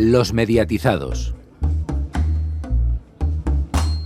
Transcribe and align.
Los 0.00 0.32
mediatizados. 0.32 1.34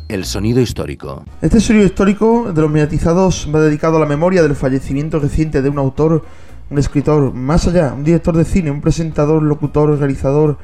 El 0.09 0.25
sonido 0.25 0.63
histórico. 0.63 1.23
Este 1.43 1.61
sonido 1.61 1.85
histórico 1.85 2.51
de 2.51 2.63
los 2.63 2.71
mediatizados 2.71 3.47
va 3.55 3.61
dedicado 3.61 3.99
a 3.99 4.01
la 4.01 4.07
memoria 4.07 4.41
del 4.41 4.57
fallecimiento 4.57 5.19
reciente 5.19 5.61
de 5.61 5.69
un 5.69 5.79
autor, 5.79 6.25
un 6.71 6.79
escritor, 6.79 7.35
más 7.35 7.67
allá, 7.67 7.93
un 7.93 8.05
director 8.05 8.35
de 8.35 8.47
cine, 8.47 8.71
un 8.71 8.81
presentador, 8.81 9.43
locutor, 9.43 9.99
realizador, 9.99 10.57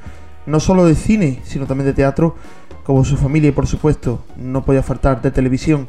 no 0.47 0.61
solo 0.61 0.87
de 0.87 0.95
cine, 0.95 1.43
sino 1.45 1.67
también 1.67 1.89
de 1.89 1.93
teatro, 1.93 2.35
como 2.83 3.05
su 3.05 3.19
familia 3.19 3.51
y 3.51 3.53
por 3.53 3.67
supuesto, 3.67 4.25
no 4.39 4.65
podía 4.65 4.83
faltar, 4.83 5.21
de 5.21 5.31
televisión. 5.31 5.89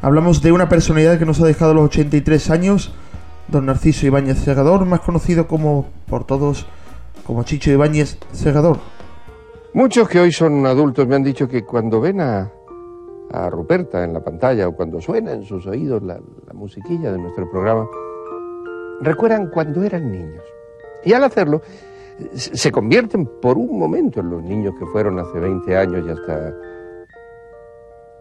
Hablamos 0.00 0.40
de 0.40 0.52
una 0.52 0.70
personalidad 0.70 1.18
que 1.18 1.26
nos 1.26 1.38
ha 1.42 1.44
dejado 1.44 1.72
a 1.72 1.74
los 1.74 1.84
83 1.84 2.48
años, 2.48 2.94
don 3.48 3.66
Narciso 3.66 4.06
Ibáñez 4.06 4.38
Segador, 4.38 4.86
más 4.86 5.00
conocido 5.00 5.48
como 5.48 5.90
por 6.06 6.24
todos 6.24 6.64
como 7.26 7.42
Chicho 7.44 7.70
Ibáñez 7.70 8.18
Segador. 8.32 8.78
Muchos 9.72 10.08
que 10.08 10.20
hoy 10.20 10.32
son 10.32 10.66
adultos 10.66 11.06
me 11.06 11.16
han 11.16 11.22
dicho 11.22 11.48
que 11.48 11.64
cuando 11.64 12.00
ven 12.00 12.20
a, 12.20 12.50
a 13.30 13.50
Ruperta 13.50 14.02
en 14.04 14.12
la 14.12 14.24
pantalla 14.24 14.66
o 14.68 14.72
cuando 14.74 15.00
suena 15.00 15.32
en 15.32 15.44
sus 15.44 15.66
oídos 15.66 16.02
la, 16.02 16.20
la 16.46 16.52
musiquilla 16.52 17.12
de 17.12 17.18
nuestro 17.18 17.48
programa, 17.50 17.88
recuerdan 19.00 19.50
cuando 19.50 19.82
eran 19.82 20.10
niños. 20.10 20.44
Y 21.04 21.12
al 21.12 21.24
hacerlo, 21.24 21.62
se 22.34 22.70
convierten 22.70 23.26
por 23.40 23.56
un 23.56 23.78
momento 23.78 24.20
en 24.20 24.30
los 24.30 24.42
niños 24.42 24.74
que 24.78 24.86
fueron 24.86 25.18
hace 25.18 25.38
20 25.38 25.76
años 25.76 26.04
y 26.06 26.10
hasta 26.10 26.54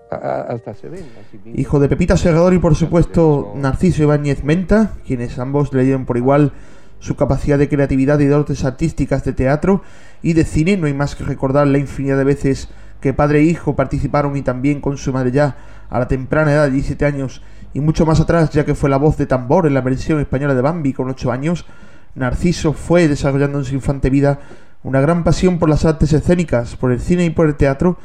hasta 0.10 0.74
se 0.74 0.90
ven. 0.90 1.06
Hijo 1.54 1.80
de 1.80 1.88
Pepita 1.88 2.18
Segador 2.18 2.54
y 2.54 2.60
por 2.60 2.76
supuesto 2.76 3.54
Narciso 3.56 4.04
Ibáñez 4.04 4.44
Menta, 4.44 4.94
quienes 5.06 5.38
ambos 5.38 5.72
le 5.74 5.84
dieron 5.84 6.06
por 6.06 6.18
igual 6.18 6.52
su 7.00 7.16
capacidad 7.16 7.58
de 7.58 7.70
creatividad 7.70 8.20
y 8.20 8.26
de 8.26 8.30
dotes 8.30 8.64
artísticas 8.66 9.24
de 9.24 9.34
teatro 9.34 9.82
y 10.22 10.34
de 10.34 10.46
cine. 10.46 10.78
No 10.78 10.88
hay 10.88 10.94
más 10.94 11.16
que 11.16 11.24
recordar 11.24 11.68
la 11.68 11.78
infinidad 11.78 12.18
de 12.18 12.24
veces 12.24 12.70
que 13.02 13.14
padre 13.14 13.40
e 13.40 13.44
hijo 13.44 13.76
participaron 13.76 14.36
y 14.36 14.42
también 14.42 14.82
con 14.82 14.98
su 14.98 15.14
madre 15.14 15.32
ya 15.32 15.56
a 15.90 16.00
la 16.00 16.08
temprana 16.08 16.52
edad 16.52 16.66
de 16.66 16.72
17 16.72 17.06
años 17.06 17.42
y 17.74 17.80
mucho 17.80 18.06
más 18.06 18.20
atrás, 18.20 18.50
ya 18.52 18.66
que 18.66 18.76
fue 18.76 18.90
la 18.90 18.98
voz 18.98 19.18
de 19.18 19.26
tambor 19.26 19.68
en 19.68 19.74
la 19.74 19.82
versión 19.82 20.20
española 20.20 20.56
de 20.56 20.62
Bambi 20.62 20.94
con 20.94 21.10
8 21.10 21.32
años, 21.32 21.66
Narciso 22.16 22.74
fue 22.74 23.08
desarrollando 23.08 23.60
en 23.60 23.66
su 23.66 23.76
infante 23.76 24.10
vida 24.10 24.40
una 24.84 25.02
gran 25.02 25.24
pasión 25.24 25.60
por 25.60 25.70
las 25.70 25.86
artes 25.86 26.12
escénicas, 26.14 26.76
por 26.76 26.92
el 26.92 27.00
cine 27.00 27.26
y 27.26 27.30
por 27.30 27.48
el 27.48 27.56
teatro, 27.56 27.98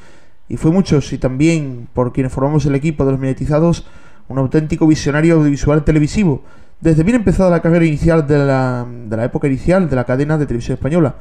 y 0.48 0.56
fue 0.56 0.70
muchos 0.70 1.12
y 1.12 1.19
también 1.19 1.89
por 1.95 2.12
quienes 2.12 2.33
formamos 2.33 2.67
el 2.67 2.75
equipo 2.75 3.05
de 3.05 3.12
los 3.12 3.20
mediatizados 3.20 3.87
un 4.28 4.39
auténtico 4.39 4.87
visionario 4.87 5.37
audiovisual 5.37 5.84
televisivo, 5.84 6.42
desde 6.85 7.03
bien 7.03 7.17
empezada 7.17 7.49
la 7.49 7.63
carrera 7.63 7.87
inicial 7.87 8.27
de 8.27 8.37
la, 8.45 8.87
de 8.87 9.17
la 9.17 9.25
época 9.25 9.47
inicial 9.47 9.89
de 9.89 9.97
la 9.97 10.05
cadena 10.05 10.37
de 10.37 10.45
televisión 10.45 10.75
española, 10.75 11.15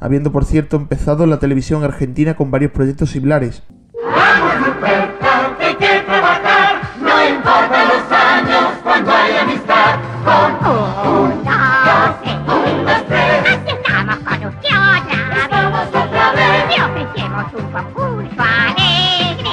habiendo 0.00 0.32
por 0.32 0.44
cierto 0.44 0.76
empezado 0.76 1.26
la 1.26 1.38
televisión 1.38 1.84
argentina 1.84 2.34
con 2.34 2.50
varios 2.50 2.72
proyectos 2.72 3.10
similares. 3.10 3.62
Vamos, 3.94 4.66
Ruperta, 4.66 5.54
que 5.60 5.64
hay 5.64 5.74
que 5.76 6.00
trabajar, 6.04 6.82
no 7.00 7.24
importa 7.24 7.84
los 7.84 8.10
años 8.10 8.72
cuando 8.82 9.12
hay 9.12 9.36
amistad. 9.36 9.94
Con 10.24 10.52
un, 10.74 11.44
dos, 11.44 12.16
un, 12.26 12.84
dos, 12.84 13.06
tres, 13.06 13.46
Así 13.46 13.70
estamos 13.76 14.16
con 14.16 14.44
usted 14.44 14.74
otra 14.74 15.38
estamos 15.44 15.86
otra 15.86 16.32
vez. 16.32 16.66
vez. 16.66 16.76
Le 16.76 16.82
ofrecemos 16.82 17.46
un 17.54 17.66
concurso 17.70 18.42
alegre 18.42 19.50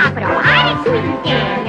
a 0.00 0.14
probar 0.14 0.66
su. 0.84 1.61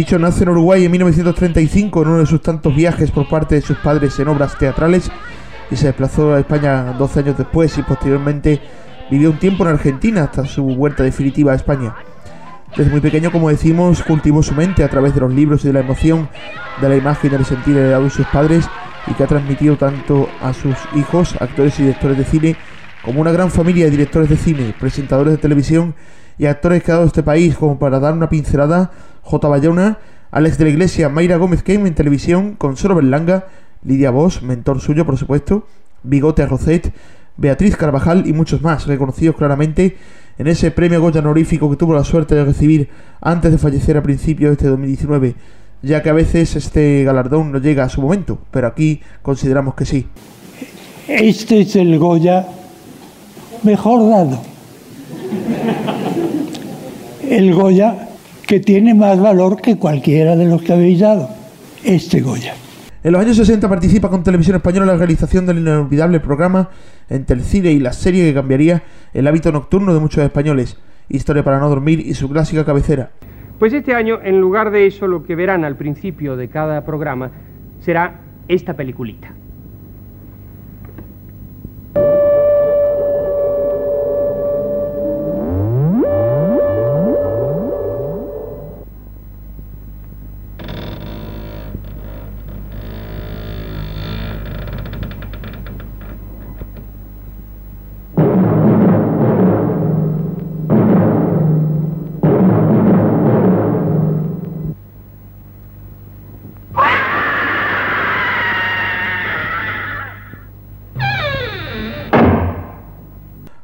Chicho 0.00 0.18
nace 0.18 0.44
en 0.44 0.48
Uruguay 0.48 0.86
en 0.86 0.92
1935 0.92 2.02
en 2.02 2.08
uno 2.08 2.18
de 2.20 2.26
sus 2.26 2.40
tantos 2.40 2.74
viajes 2.74 3.10
por 3.10 3.28
parte 3.28 3.56
de 3.56 3.60
sus 3.60 3.76
padres 3.76 4.18
en 4.18 4.28
obras 4.28 4.56
teatrales 4.56 5.10
y 5.70 5.76
se 5.76 5.88
desplazó 5.88 6.32
a 6.32 6.40
España 6.40 6.94
12 6.94 7.20
años 7.20 7.36
después 7.36 7.76
y 7.76 7.82
posteriormente 7.82 8.62
vivió 9.10 9.30
un 9.30 9.38
tiempo 9.38 9.64
en 9.64 9.70
Argentina 9.74 10.22
hasta 10.22 10.46
su 10.46 10.64
vuelta 10.64 11.02
definitiva 11.02 11.52
a 11.52 11.56
España. 11.56 11.94
Desde 12.76 12.90
muy 12.90 13.00
pequeño, 13.00 13.30
como 13.30 13.50
decimos, 13.50 14.02
cultivó 14.02 14.42
su 14.42 14.54
mente 14.54 14.84
a 14.84 14.88
través 14.88 15.14
de 15.14 15.20
los 15.20 15.34
libros 15.34 15.64
y 15.64 15.66
de 15.66 15.74
la 15.74 15.80
emoción, 15.80 16.30
de 16.80 16.88
la 16.88 16.96
imagen 16.96 17.30
y 17.32 17.36
del 17.36 17.44
sentir 17.44 17.76
heredado 17.76 18.04
de 18.04 18.10
sus 18.10 18.26
padres 18.28 18.68
y 19.06 19.12
que 19.12 19.24
ha 19.24 19.26
transmitido 19.26 19.76
tanto 19.76 20.28
a 20.40 20.54
sus 20.54 20.76
hijos, 20.94 21.34
actores 21.40 21.78
y 21.78 21.82
directores 21.82 22.16
de 22.16 22.24
cine, 22.24 22.56
como 23.04 23.20
una 23.20 23.32
gran 23.32 23.50
familia 23.50 23.86
de 23.86 23.90
directores 23.90 24.28
de 24.28 24.36
cine, 24.36 24.74
presentadores 24.78 25.32
de 25.32 25.38
televisión 25.38 25.94
y 26.38 26.46
actores 26.46 26.82
que 26.82 26.90
ha 26.90 26.94
dado 26.94 27.06
este 27.06 27.22
país, 27.22 27.56
como 27.56 27.78
para 27.78 28.00
dar 28.00 28.14
una 28.14 28.28
pincelada, 28.28 28.90
J. 29.22 29.48
Bayona, 29.48 29.98
Alex 30.30 30.58
de 30.58 30.64
la 30.64 30.70
Iglesia, 30.70 31.08
Mayra 31.08 31.36
Gómez 31.36 31.62
Kame 31.62 31.88
en 31.88 31.94
televisión, 31.94 32.54
Consuelo 32.54 32.94
Berlanga, 32.94 33.46
Lidia 33.84 34.10
Bosch, 34.10 34.42
mentor 34.42 34.80
suyo 34.80 35.04
por 35.04 35.16
supuesto, 35.16 35.66
Bigote 36.02 36.46
Roset, 36.46 36.92
Beatriz 37.36 37.76
Carvajal 37.76 38.26
y 38.26 38.32
muchos 38.32 38.62
más, 38.62 38.86
reconocidos 38.86 39.36
claramente 39.36 39.96
en 40.38 40.46
ese 40.46 40.70
premio 40.70 41.00
Goya 41.00 41.20
honorífico 41.20 41.70
que 41.70 41.76
tuvo 41.76 41.94
la 41.94 42.04
suerte 42.04 42.34
de 42.34 42.44
recibir 42.44 42.88
antes 43.20 43.50
de 43.52 43.58
fallecer 43.58 43.96
a 43.96 44.02
principios 44.02 44.50
de 44.50 44.52
este 44.54 44.68
2019, 44.68 45.34
ya 45.82 46.02
que 46.02 46.10
a 46.10 46.14
veces 46.14 46.56
este 46.56 47.04
galardón 47.04 47.52
no 47.52 47.58
llega 47.58 47.84
a 47.84 47.88
su 47.88 48.00
momento, 48.00 48.38
pero 48.50 48.66
aquí 48.66 49.00
consideramos 49.22 49.74
que 49.74 49.84
sí. 49.84 50.06
Este 51.08 51.62
es 51.62 51.76
el 51.76 51.98
Goya 51.98 52.46
mejor 53.62 54.08
dado. 54.08 54.40
El 57.28 57.54
Goya 57.54 58.08
que 58.46 58.58
tiene 58.58 58.94
más 58.94 59.20
valor 59.20 59.60
que 59.60 59.78
cualquiera 59.78 60.34
de 60.34 60.46
los 60.46 60.62
que 60.62 60.72
habéis 60.72 61.00
dado. 61.00 61.28
Este 61.84 62.20
Goya. 62.20 62.54
En 63.02 63.12
los 63.12 63.22
años 63.22 63.36
60 63.36 63.68
participa 63.68 64.10
con 64.10 64.22
Televisión 64.22 64.56
Española 64.56 64.86
en 64.86 64.92
la 64.92 64.96
realización 64.96 65.46
del 65.46 65.58
inolvidable 65.58 66.20
programa 66.20 66.68
entre 67.08 67.36
el 67.36 67.42
cine 67.42 67.70
y 67.70 67.78
la 67.78 67.92
serie 67.92 68.24
que 68.24 68.34
cambiaría 68.34 68.82
el 69.14 69.26
hábito 69.26 69.52
nocturno 69.52 69.94
de 69.94 70.00
muchos 70.00 70.22
españoles, 70.24 70.76
Historia 71.08 71.42
para 71.42 71.58
no 71.58 71.68
dormir 71.68 71.98
y 72.00 72.14
su 72.14 72.28
clásica 72.28 72.64
cabecera. 72.64 73.10
Pues 73.58 73.72
este 73.72 73.94
año, 73.94 74.20
en 74.22 74.40
lugar 74.40 74.70
de 74.70 74.86
eso, 74.86 75.06
lo 75.06 75.24
que 75.24 75.34
verán 75.34 75.64
al 75.64 75.76
principio 75.76 76.36
de 76.36 76.48
cada 76.48 76.84
programa 76.84 77.30
será 77.80 78.20
esta 78.48 78.74
peliculita. 78.74 79.34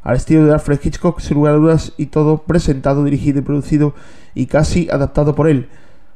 Al 0.06 0.14
estilo 0.14 0.46
de 0.46 0.52
Alfred 0.52 0.78
Hitchcock, 0.80 1.18
sin 1.18 1.34
lugar 1.34 1.54
a 1.54 1.56
dudas, 1.56 1.92
y 1.96 2.06
todo 2.06 2.38
presentado, 2.38 3.02
dirigido 3.02 3.40
y 3.40 3.42
producido 3.42 3.92
y 4.36 4.46
casi 4.46 4.88
adaptado 4.88 5.34
por 5.34 5.48
él. 5.48 5.68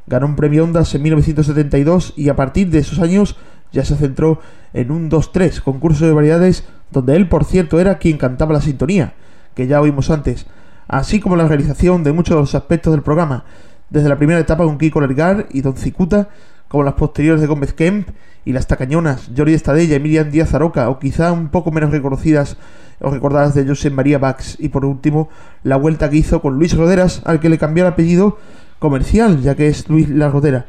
Ganó 0.07 0.27
un 0.27 0.37
premio 0.37 0.63
Ondas 0.63 0.95
en 0.95 1.03
1972 1.03 2.15
y 2.17 2.29
a 2.29 2.37
partir 2.37 2.71
de 2.71 2.79
esos 2.79 3.01
años 3.01 3.37
ya 3.73 3.85
se 3.85 3.97
centró 3.97 4.39
en 4.75 4.93
un 4.93 5.11
2-3, 5.11 5.61
concurso 5.63 6.07
de 6.07 6.13
variedades 6.13 6.63
donde 6.93 7.17
él, 7.17 7.29
por 7.29 7.45
cierto, 7.45 7.81
era 7.81 7.99
quien 7.99 8.17
cantaba 8.17 8.53
la 8.53 8.61
sintonía, 8.61 9.15
que 9.57 9.67
ya 9.67 9.81
oímos 9.81 10.09
antes, 10.11 10.47
así 10.87 11.19
como 11.19 11.35
la 11.35 11.49
realización 11.49 12.05
de 12.05 12.13
muchos 12.13 12.37
de 12.37 12.43
los 12.43 12.55
aspectos 12.55 12.93
del 12.93 13.03
programa, 13.03 13.45
desde 13.89 14.09
la 14.09 14.19
primera 14.19 14.39
etapa 14.39 14.63
con 14.63 14.79
Kiko 14.79 15.01
Lergar 15.01 15.49
y 15.51 15.63
Don 15.63 15.77
Cicuta, 15.77 16.29
como 16.71 16.85
las 16.85 16.95
posteriores 16.95 17.41
de 17.41 17.49
Gómez 17.49 17.73
Kemp 17.73 18.11
y 18.45 18.53
las 18.53 18.69
tacañonas 18.69 19.29
Jordi 19.37 19.55
Estadella 19.55 19.97
y 19.97 20.31
Díaz 20.31 20.55
Aroca, 20.55 20.89
o 20.89 21.01
quizá 21.01 21.33
un 21.33 21.49
poco 21.49 21.73
menos 21.73 21.91
reconocidas 21.91 22.57
o 23.01 23.11
recordadas 23.11 23.55
de 23.55 23.67
José 23.67 23.91
María 23.91 24.19
Bax, 24.19 24.57
y 24.61 24.69
por 24.69 24.85
último 24.85 25.29
la 25.65 25.75
vuelta 25.75 26.09
que 26.09 26.19
hizo 26.19 26.41
con 26.41 26.55
Luis 26.55 26.77
Roderas, 26.77 27.23
al 27.25 27.41
que 27.41 27.49
le 27.49 27.59
cambió 27.59 27.83
el 27.83 27.93
apellido 27.93 28.39
comercial, 28.79 29.41
ya 29.41 29.57
que 29.57 29.67
es 29.67 29.89
Luis 29.89 30.09
La 30.09 30.31
Rodera, 30.31 30.67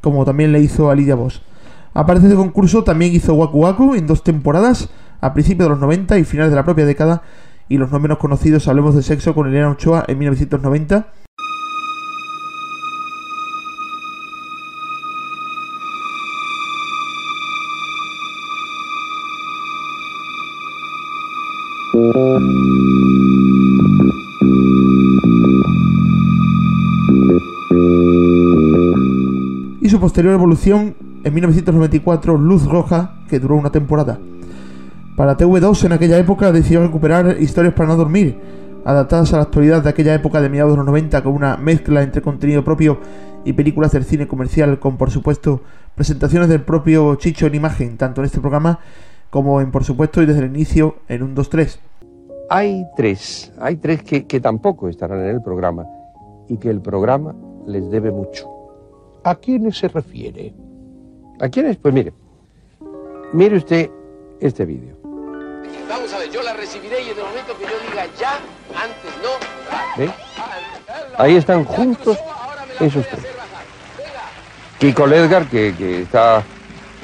como 0.00 0.24
también 0.24 0.52
le 0.52 0.60
hizo 0.60 0.88
a 0.88 0.94
Lidia 0.94 1.16
Bosch. 1.16 1.42
Aparte 1.94 2.28
de 2.28 2.36
concurso, 2.36 2.84
también 2.84 3.12
hizo 3.12 3.34
Waku 3.34 3.58
Waku 3.58 3.94
en 3.96 4.06
dos 4.06 4.22
temporadas, 4.22 4.88
a 5.20 5.34
principios 5.34 5.66
de 5.66 5.70
los 5.70 5.80
90 5.80 6.16
y 6.16 6.24
finales 6.24 6.52
de 6.52 6.56
la 6.56 6.64
propia 6.64 6.86
década, 6.86 7.22
y 7.68 7.78
los 7.78 7.90
no 7.90 7.98
menos 7.98 8.18
conocidos 8.18 8.68
Hablemos 8.68 8.94
de 8.94 9.02
Sexo 9.02 9.34
con 9.34 9.48
Elena 9.48 9.70
Ochoa 9.70 10.04
en 10.06 10.16
1990. 10.18 11.08
Posterior 30.04 30.34
evolución, 30.34 30.96
en 31.24 31.32
1994, 31.32 32.36
Luz 32.36 32.66
Roja, 32.66 33.24
que 33.26 33.40
duró 33.40 33.56
una 33.56 33.72
temporada. 33.72 34.18
Para 35.16 35.34
TV2 35.34 35.86
en 35.86 35.92
aquella 35.92 36.18
época 36.18 36.52
decidió 36.52 36.82
recuperar 36.82 37.38
Historias 37.40 37.72
para 37.72 37.88
no 37.88 37.96
dormir, 37.96 38.38
adaptadas 38.84 39.32
a 39.32 39.38
la 39.38 39.44
actualidad 39.44 39.82
de 39.82 39.88
aquella 39.88 40.12
época 40.12 40.42
de 40.42 40.50
mediados 40.50 40.72
de 40.72 40.76
los 40.76 40.84
90 40.84 41.22
con 41.22 41.32
una 41.32 41.56
mezcla 41.56 42.02
entre 42.02 42.20
contenido 42.20 42.62
propio 42.62 42.98
y 43.46 43.54
películas 43.54 43.92
del 43.92 44.04
cine 44.04 44.28
comercial 44.28 44.78
con 44.78 44.98
por 44.98 45.10
supuesto 45.10 45.62
presentaciones 45.94 46.50
del 46.50 46.60
propio 46.60 47.14
Chicho 47.14 47.46
en 47.46 47.54
imagen, 47.54 47.96
tanto 47.96 48.20
en 48.20 48.26
este 48.26 48.42
programa 48.42 48.80
como 49.30 49.62
en 49.62 49.70
por 49.70 49.84
supuesto 49.84 50.20
y 50.20 50.26
desde 50.26 50.40
el 50.40 50.50
inicio 50.50 50.96
en 51.08 51.22
un 51.22 51.34
2-3. 51.34 51.78
Hay 52.50 52.84
tres, 52.94 53.54
hay 53.58 53.76
tres 53.76 54.02
que, 54.02 54.26
que 54.26 54.38
tampoco 54.38 54.90
estarán 54.90 55.20
en 55.20 55.28
el 55.28 55.40
programa 55.40 55.86
y 56.46 56.58
que 56.58 56.68
el 56.68 56.82
programa 56.82 57.34
les 57.66 57.90
debe 57.90 58.10
mucho. 58.10 58.53
¿A 59.24 59.34
quiénes 59.36 59.78
se 59.78 59.88
refiere? 59.88 60.52
¿A 61.40 61.48
quiénes? 61.48 61.78
Pues 61.78 61.94
mire, 61.94 62.12
mire 63.32 63.56
usted 63.56 63.90
este 64.38 64.66
vídeo. 64.66 64.98
Vamos 65.88 66.12
a 66.12 66.18
ver, 66.18 66.30
yo 66.30 66.42
la 66.42 66.52
recibiré 66.52 67.00
y 67.00 67.10
en 67.10 67.18
el 67.18 67.24
momento 67.24 67.56
que 67.58 67.64
yo 67.64 67.90
diga 67.90 68.06
ya, 68.20 68.34
antes 68.74 69.12
no. 69.22 69.96
¿Ve? 69.96 70.10
Ahí 71.16 71.36
están 71.36 71.64
juntos 71.64 72.18
esos 72.80 73.06
tres. 73.08 73.24
Kiko 74.78 75.06
Ledgar, 75.06 75.46
que, 75.46 75.74
que 75.74 76.02
está, 76.02 76.42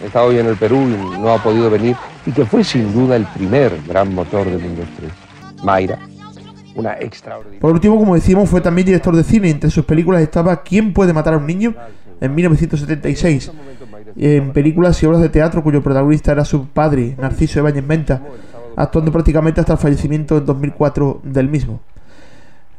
está 0.05 0.23
hoy 0.23 0.39
en 0.39 0.47
el 0.47 0.57
Perú 0.57 0.77
y 0.77 1.19
no 1.19 1.33
ha 1.33 1.43
podido 1.43 1.71
venir, 1.71 1.97
y 2.27 2.33
que 2.33 2.45
fue 2.45 2.63
sin 2.65 2.93
duda 2.93 3.17
el 3.17 3.25
primer 3.27 3.81
gran 3.87 4.15
motor 4.15 4.45
de 4.45 4.59
Mundo 4.59 4.83
3. 4.99 5.65
Mayra, 5.65 5.99
una 6.75 6.95
extraordinaria. 6.99 7.61
Por 7.61 7.73
último, 7.73 7.99
como 7.99 8.15
decíamos, 8.15 8.51
fue 8.51 8.61
también 8.61 8.87
director 8.87 9.17
de 9.17 9.25
cine. 9.25 9.49
Entre 9.49 9.71
sus 9.71 9.87
películas 9.87 10.21
estaba 10.21 10.63
¿Quién 10.63 10.93
puede 10.93 11.15
matar 11.15 11.35
a 11.35 11.39
un 11.39 11.47
niño? 11.47 11.75
En 12.21 12.35
1976. 12.35 13.53
En 14.17 14.53
películas 14.53 15.03
y 15.03 15.07
obras 15.07 15.23
de 15.23 15.29
teatro 15.29 15.63
cuyo 15.63 15.83
protagonista 15.83 16.33
era 16.33 16.45
su 16.45 16.69
padre, 16.69 17.17
Narciso 17.19 17.61
Ibáñez 17.61 17.85
Menta, 17.85 18.23
actuando 18.77 19.13
prácticamente 19.13 19.61
hasta 19.61 19.75
el 19.75 19.79
fallecimiento 19.79 20.39
en 20.39 20.47
2004 20.47 21.21
del 21.25 21.49
mismo. 21.49 21.81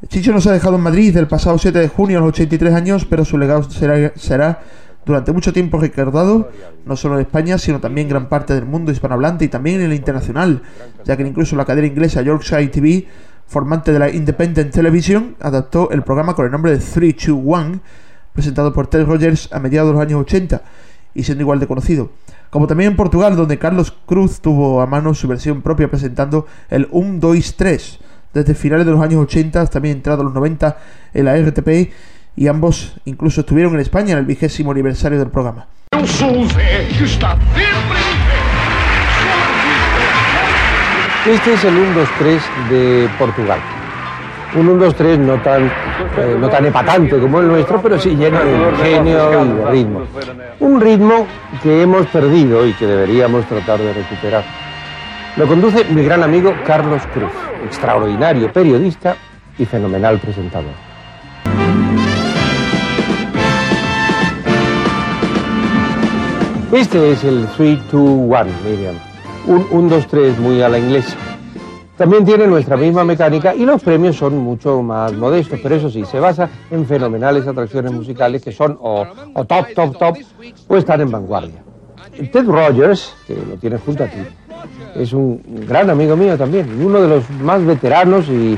Chicho 0.07 0.31
nos 0.31 0.47
ha 0.47 0.51
dejado 0.51 0.77
en 0.77 0.81
Madrid 0.81 1.15
el 1.15 1.27
pasado 1.27 1.57
7 1.57 1.77
de 1.77 1.87
junio 1.87 2.17
a 2.17 2.21
los 2.21 2.29
83 2.29 2.73
años, 2.73 3.05
pero 3.05 3.23
su 3.23 3.37
legado 3.37 3.69
será, 3.69 4.11
será 4.15 4.59
durante 5.05 5.31
mucho 5.31 5.53
tiempo 5.53 5.79
recordado, 5.79 6.49
no 6.85 6.95
solo 6.95 7.15
en 7.15 7.21
España, 7.21 7.57
sino 7.57 7.79
también 7.79 8.05
en 8.05 8.09
gran 8.09 8.29
parte 8.29 8.53
del 8.53 8.65
mundo 8.65 8.91
hispanohablante 8.91 9.45
y 9.45 9.47
también 9.47 9.77
en 9.77 9.87
el 9.87 9.93
internacional, 9.93 10.61
ya 11.05 11.17
que 11.17 11.23
incluso 11.23 11.55
la 11.55 11.65
cadena 11.65 11.87
inglesa 11.87 12.21
Yorkshire 12.21 12.67
TV, 12.67 13.07
formante 13.45 13.91
de 13.91 13.99
la 13.99 14.09
Independent 14.09 14.73
Television, 14.73 15.35
adaptó 15.39 15.91
el 15.91 16.03
programa 16.03 16.35
con 16.35 16.45
el 16.45 16.51
nombre 16.51 16.71
de 16.71 16.77
321, 16.77 17.79
presentado 18.33 18.73
por 18.73 18.87
Ted 18.87 19.05
Rogers 19.05 19.49
a 19.51 19.59
mediados 19.59 19.89
de 19.89 19.93
los 19.93 20.01
años 20.01 20.21
80 20.21 20.61
y 21.13 21.23
siendo 21.23 21.41
igual 21.41 21.59
de 21.59 21.67
conocido. 21.67 22.11
Como 22.49 22.67
también 22.67 22.91
en 22.91 22.97
Portugal, 22.97 23.35
donde 23.35 23.57
Carlos 23.57 23.93
Cruz 24.05 24.41
tuvo 24.41 24.81
a 24.81 24.85
mano 24.85 25.13
su 25.13 25.27
versión 25.27 25.61
propia 25.61 25.89
presentando 25.89 26.47
el 26.69 26.87
1, 26.91 27.19
2, 27.19 27.55
3, 27.55 27.99
desde 28.33 28.53
finales 28.55 28.85
de 28.85 28.91
los 28.91 29.01
años 29.01 29.21
80 29.21 29.61
hasta 29.61 29.73
también 29.73 29.97
entrado 29.97 30.23
los 30.23 30.33
90 30.33 30.77
en 31.13 31.25
la 31.25 31.37
RTP 31.37 31.93
y 32.35 32.47
ambos 32.47 32.93
incluso 33.05 33.41
estuvieron 33.41 33.73
en 33.73 33.81
España 33.81 34.13
en 34.13 34.19
el 34.19 34.25
vigésimo 34.25 34.71
aniversario 34.71 35.19
del 35.19 35.29
programa. 35.29 35.67
Este 41.27 41.53
es 41.53 41.63
el 41.65 41.75
1-2-3 41.75 42.69
de 42.69 43.09
Portugal. 43.19 43.59
Un 44.53 44.79
1-2-3 44.79 45.17
no 45.17 45.41
tan, 45.41 45.65
eh, 45.65 46.35
no 46.37 46.49
tan 46.49 46.65
epatante 46.65 47.17
como 47.19 47.39
el 47.39 47.47
nuestro, 47.47 47.81
pero 47.81 47.97
sí 47.97 48.15
lleno 48.15 48.37
de 48.43 48.51
ingenio 48.51 49.45
y 49.45 49.47
de 49.47 49.71
ritmo. 49.71 50.01
Un 50.59 50.81
ritmo 50.81 51.25
que 51.63 51.81
hemos 51.83 52.05
perdido 52.07 52.67
y 52.67 52.73
que 52.73 52.85
deberíamos 52.85 53.45
tratar 53.45 53.79
de 53.79 53.93
recuperar. 53.93 54.43
Lo 55.37 55.47
conduce 55.47 55.85
mi 55.85 56.03
gran 56.03 56.21
amigo 56.23 56.53
Carlos 56.67 57.01
Cruz, 57.13 57.31
extraordinario 57.65 58.51
periodista 58.51 59.15
y 59.57 59.65
fenomenal 59.65 60.19
presentador. 60.19 60.73
Este 66.73 67.11
es 67.11 67.23
el 67.23 67.47
3-2-1, 67.49 68.47
Miriam. 68.65 68.95
Un 69.45 69.89
1-2-3 69.89 70.37
muy 70.37 70.61
a 70.61 70.67
la 70.67 70.77
inglesa. 70.77 71.15
También 72.01 72.25
tiene 72.25 72.47
nuestra 72.47 72.77
misma 72.77 73.03
mecánica 73.03 73.53
y 73.53 73.63
los 73.63 73.83
premios 73.83 74.15
son 74.15 74.35
mucho 74.35 74.81
más 74.81 75.13
modestos, 75.13 75.59
pero 75.61 75.75
eso 75.75 75.87
sí, 75.87 76.03
se 76.03 76.19
basa 76.19 76.49
en 76.71 76.83
fenomenales 76.87 77.45
atracciones 77.45 77.91
musicales 77.91 78.43
que 78.43 78.51
son 78.51 78.75
o, 78.81 79.05
top, 79.47 79.67
top, 79.75 79.97
top, 79.99 80.17
o 80.67 80.77
están 80.77 81.01
en 81.01 81.11
vanguardia. 81.11 81.63
Ted 82.31 82.47
Rogers, 82.47 83.13
que 83.27 83.35
lo 83.35 83.55
tienes 83.57 83.81
junto 83.81 84.03
a 84.03 84.07
ti, 84.07 84.17
es 84.95 85.13
un 85.13 85.43
gran 85.67 85.91
amigo 85.91 86.17
mío 86.17 86.35
también, 86.39 86.83
uno 86.83 87.03
de 87.03 87.07
los 87.07 87.29
más 87.29 87.63
veteranos 87.63 88.25
y, 88.29 88.57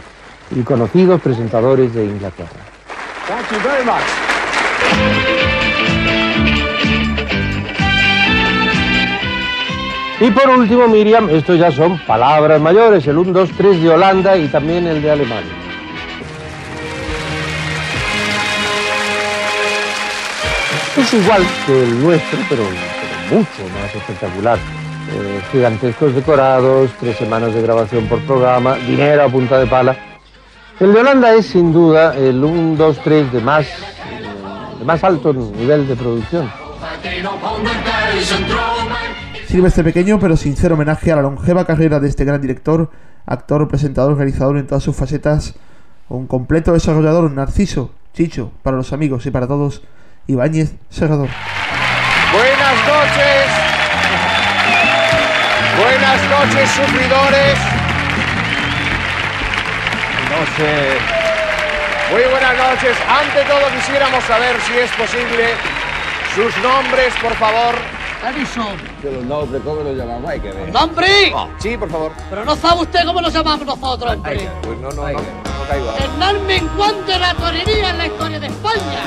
conocidos 0.64 1.20
presentadores 1.20 1.94
de 1.94 2.06
Inglaterra. 2.06 2.48
Thank 4.90 5.28
you. 5.28 5.33
Y 10.24 10.32
por 10.32 10.48
último, 10.48 10.88
Miriam, 10.88 11.30
estos 11.30 11.60
ya 11.60 11.70
son 11.70 12.00
palabras 12.08 12.62
mayores, 12.62 13.06
el 13.08 13.18
1, 13.18 13.34
2, 13.34 13.50
3 13.58 13.84
de 13.84 13.90
Holanda 13.90 14.38
y 14.38 14.48
también 14.48 14.88
el 14.88 15.02
de 15.02 15.12
Alemania. 15.12 15.52
Es 20.96 21.14
igual 21.14 21.44
que 21.66 21.84
el 21.84 22.02
nuestro, 22.02 22.40
pero, 22.48 22.64
mucho 23.32 23.70
más 23.82 23.94
espectacular. 23.94 24.58
Eh, 25.12 25.42
gigantescos 25.52 26.16
decorados, 26.16 26.90
tres 27.02 27.18
semanas 27.18 27.54
de 27.54 27.62
grabación 27.62 28.08
por 28.08 28.22
programa, 28.22 28.76
dinero 28.76 29.24
a 29.24 29.28
punta 29.28 29.60
de 29.60 29.68
pala. 29.68 29.98
El 30.80 30.94
de 30.94 31.02
Holanda 31.02 31.36
es 31.36 31.48
sin 31.48 31.74
duda 31.74 32.16
el 32.16 32.42
1, 32.42 32.78
2, 32.78 32.98
3 33.04 33.34
de 33.34 33.42
más, 33.42 33.66
eh, 33.66 33.74
de 34.80 34.86
más 34.86 35.04
alto 35.04 35.34
nivel 35.34 35.86
de 35.86 35.98
producción. 35.98 36.50
Sirve 39.54 39.68
este 39.68 39.84
pequeño 39.84 40.20
pero 40.20 40.36
sincero 40.36 40.74
homenaje 40.74 41.12
a 41.12 41.16
la 41.16 41.22
longeva 41.22 41.64
carrera 41.64 42.00
de 42.00 42.10
este 42.10 42.26
gran 42.26 42.42
director, 42.42 42.90
actor, 43.28 43.68
presentador, 43.68 44.18
realizador 44.18 44.58
en 44.58 44.66
todas 44.66 44.82
sus 44.82 44.96
facetas, 44.96 45.54
un 46.10 46.26
completo 46.26 46.74
desarrollador, 46.74 47.30
Narciso, 47.30 47.92
Chicho, 48.16 48.52
para 48.64 48.78
los 48.78 48.94
amigos 48.94 49.28
y 49.28 49.30
para 49.30 49.46
todos, 49.46 49.84
Ibáñez 50.26 50.74
Serrador. 50.90 51.30
Buenas 52.32 52.78
noches. 52.88 53.46
Buenas 55.78 56.22
noches, 56.32 56.70
sufridores. 56.72 57.58
Noches. 60.34 60.98
Muy 62.10 62.24
buenas 62.32 62.58
noches. 62.58 62.98
Ante 63.08 63.44
todo 63.48 63.70
quisiéramos 63.76 64.24
saber 64.24 64.56
si 64.62 64.80
es 64.80 64.90
posible 64.94 65.46
sus 66.34 66.58
nombres, 66.64 67.14
por 67.22 67.36
favor. 67.36 68.03
Los 68.24 69.26
nombres, 69.26 69.62
¿cómo 69.66 69.82
los 69.82 69.98
llamamos? 69.98 70.32
Hay 70.32 70.40
que 70.40 70.50
ver. 70.50 70.72
¡Nombre! 70.72 71.08
Sí, 71.58 71.76
por 71.76 71.90
favor. 71.90 72.14
Pero 72.30 72.46
no 72.46 72.56
sabe 72.56 72.82
usted 72.84 73.06
cómo 73.06 73.20
nos 73.20 73.34
llamamos 73.34 73.66
nosotros, 73.66 74.14
hombre. 74.14 74.50
Pues 74.62 74.80
no, 74.80 74.90
no, 74.92 75.04
no, 75.04 75.12
no 75.12 75.68
caigo. 75.68 75.94
Hernán 76.00 76.48
Menguante 76.48 77.12
de 77.12 77.20
la 77.20 77.34
torería 77.34 77.90
en 77.90 77.98
la 77.98 78.08
historia 78.08 78.40
de 78.40 78.48
España. 78.48 79.04